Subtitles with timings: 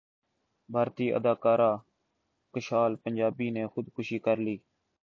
[0.69, 1.59] بھارتی اداکار
[2.53, 4.55] کشال پنجابی نے خودکشی کرلی